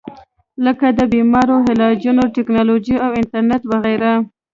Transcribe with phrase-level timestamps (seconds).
[0.65, 4.13] لکه د بيمارو علاجونه، ټېکنالوجي او انټرنيټ وغېره